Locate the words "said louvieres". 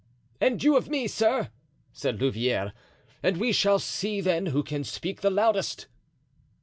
1.93-2.71